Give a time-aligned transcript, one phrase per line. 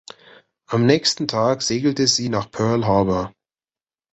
[0.65, 3.35] Am nächsten Tag segelte sie nach Pearl Harbor.